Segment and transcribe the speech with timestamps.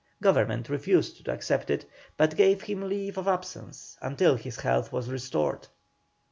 [0.19, 1.85] Government refused to accept it,
[2.17, 5.67] but gave him leave of absence until his health was restored.